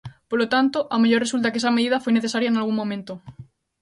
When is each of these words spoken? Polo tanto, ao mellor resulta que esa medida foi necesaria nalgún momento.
Polo 0.29 0.45
tanto, 0.53 0.77
ao 0.93 1.01
mellor 1.03 1.21
resulta 1.25 1.51
que 1.51 1.59
esa 1.61 1.75
medida 1.77 2.01
foi 2.03 2.11
necesaria 2.13 2.51
nalgún 2.53 2.79
momento. 2.81 3.13